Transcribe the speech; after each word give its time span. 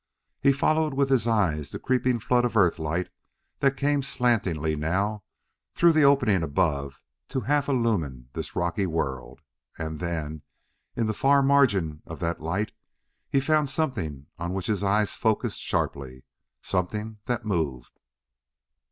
He 0.39 0.51
followed 0.51 0.95
with 0.95 1.09
his 1.09 1.27
eyes 1.27 1.69
the 1.69 1.77
creeping 1.77 2.17
flood 2.17 2.43
of 2.43 2.57
Earth 2.57 2.79
light 2.79 3.09
that 3.59 3.77
came 3.77 4.01
slantingly 4.01 4.75
now 4.75 5.21
through 5.75 5.91
the 5.91 6.01
opening 6.05 6.41
above 6.41 6.99
to 7.29 7.41
half 7.41 7.69
illumine 7.69 8.27
this 8.33 8.55
rocky 8.55 8.87
world; 8.87 9.41
and 9.77 9.99
then, 9.99 10.41
in 10.95 11.05
the 11.05 11.13
far 11.13 11.43
margin 11.43 12.01
of 12.07 12.17
that 12.17 12.41
light 12.41 12.71
he 13.29 13.39
found 13.39 13.69
something 13.69 14.25
on 14.39 14.55
which 14.55 14.65
his 14.65 14.83
eyes 14.83 15.13
focused 15.13 15.59
sharply 15.59 16.23
something 16.63 17.19
that 17.27 17.45
moved! 17.45 17.99